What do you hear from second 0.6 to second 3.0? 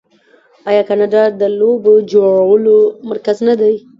آیا کاناډا د لوبو جوړولو